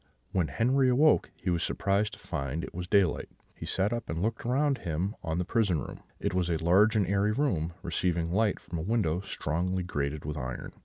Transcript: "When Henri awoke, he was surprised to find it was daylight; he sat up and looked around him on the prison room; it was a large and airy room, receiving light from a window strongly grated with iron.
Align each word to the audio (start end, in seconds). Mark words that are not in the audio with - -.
"When 0.31 0.47
Henri 0.47 0.89
awoke, 0.89 1.29
he 1.43 1.51
was 1.51 1.61
surprised 1.61 2.13
to 2.13 2.17
find 2.17 2.63
it 2.63 2.73
was 2.73 2.87
daylight; 2.87 3.29
he 3.53 3.67
sat 3.67 3.93
up 3.93 4.09
and 4.09 4.19
looked 4.19 4.47
around 4.47 4.79
him 4.79 5.15
on 5.21 5.37
the 5.37 5.45
prison 5.45 5.79
room; 5.79 5.99
it 6.19 6.33
was 6.33 6.49
a 6.49 6.57
large 6.57 6.95
and 6.95 7.05
airy 7.05 7.31
room, 7.33 7.73
receiving 7.83 8.31
light 8.31 8.59
from 8.59 8.79
a 8.79 8.81
window 8.81 9.19
strongly 9.21 9.83
grated 9.83 10.25
with 10.25 10.37
iron. 10.37 10.71